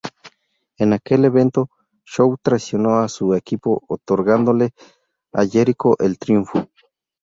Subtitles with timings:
[0.79, 1.69] En aquel evento,
[2.05, 4.71] Show traicionó a su equipo otorgándole
[5.31, 6.67] a Jericho el triunfo.